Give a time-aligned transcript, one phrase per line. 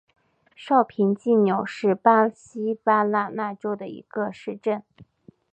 [0.55, 4.81] 绍平济纽是巴西巴拉那州的一个市镇。